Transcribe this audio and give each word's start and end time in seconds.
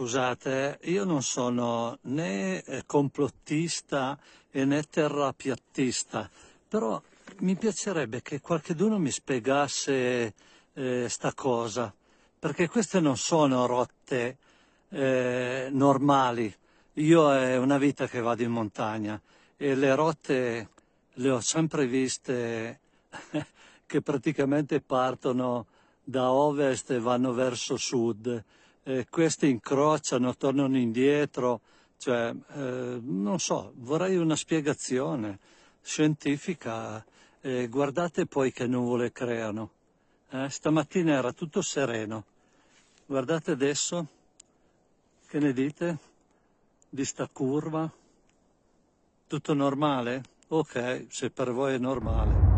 scusate, 0.00 0.78
io 0.84 1.04
non 1.04 1.22
sono 1.22 1.98
né 2.04 2.62
eh, 2.62 2.84
complottista 2.86 4.18
né 4.52 4.82
terrapiattista, 4.84 6.30
però 6.66 7.00
mi 7.40 7.54
piacerebbe 7.54 8.22
che 8.22 8.40
qualcuno 8.40 8.98
mi 8.98 9.10
spiegasse 9.10 10.32
eh, 10.72 11.06
sta 11.06 11.34
cosa, 11.34 11.92
perché 12.38 12.66
queste 12.66 12.98
non 13.00 13.18
sono 13.18 13.66
rotte 13.66 14.38
eh, 14.88 15.68
normali. 15.70 16.50
Io 16.94 17.34
è 17.34 17.58
una 17.58 17.76
vita 17.76 18.08
che 18.08 18.20
vado 18.20 18.42
in 18.42 18.52
montagna 18.52 19.20
e 19.54 19.74
le 19.74 19.94
rotte 19.94 20.68
le 21.12 21.30
ho 21.30 21.40
sempre 21.40 21.86
viste 21.86 22.80
che 23.84 24.00
praticamente 24.00 24.80
partono 24.80 25.66
da 26.02 26.30
ovest 26.30 26.90
e 26.90 27.00
vanno 27.00 27.34
verso 27.34 27.76
sud. 27.76 28.42
Eh, 28.90 29.06
queste 29.08 29.46
incrociano, 29.46 30.34
tornano 30.36 30.76
indietro, 30.76 31.60
cioè, 31.96 32.34
eh, 32.54 32.98
non 33.00 33.38
so, 33.38 33.72
vorrei 33.76 34.16
una 34.16 34.34
spiegazione 34.34 35.38
scientifica. 35.80 37.04
Eh, 37.40 37.68
guardate 37.68 38.26
poi 38.26 38.50
che 38.50 38.66
nuvole 38.66 39.12
creano. 39.12 39.70
Eh, 40.30 40.50
stamattina 40.50 41.12
era 41.12 41.32
tutto 41.32 41.62
sereno. 41.62 42.24
Guardate 43.06 43.52
adesso, 43.52 44.06
che 45.28 45.38
ne 45.38 45.52
dite 45.52 45.98
di 46.88 47.04
sta 47.04 47.28
curva? 47.32 47.88
Tutto 49.28 49.54
normale? 49.54 50.22
Ok, 50.48 51.06
se 51.08 51.30
per 51.30 51.52
voi 51.52 51.74
è 51.74 51.78
normale. 51.78 52.49